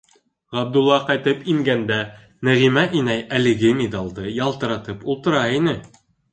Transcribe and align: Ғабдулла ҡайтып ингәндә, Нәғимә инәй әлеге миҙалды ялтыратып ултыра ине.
Ғабдулла 0.55 0.95
ҡайтып 1.09 1.43
ингәндә, 1.53 1.99
Нәғимә 2.49 2.87
инәй 3.03 3.23
әлеге 3.39 3.77
миҙалды 3.85 4.29
ялтыратып 4.41 5.09
ултыра 5.15 5.49
ине. 5.63 5.81